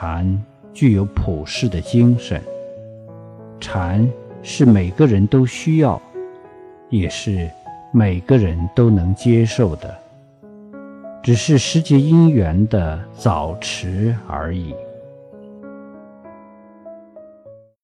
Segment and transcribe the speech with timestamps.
[0.00, 2.40] 禅具有普世的精神。
[3.60, 4.08] 禅
[4.42, 6.00] 是每个人都需要
[6.88, 7.50] 也是
[7.92, 9.94] 每个人都能接受的。
[11.22, 14.74] 只是时节因缘的早迟而已。